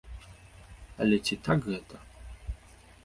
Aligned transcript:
Але 1.05 1.19
ці 1.25 1.35
так 1.49 1.59
гэта? 1.69 1.95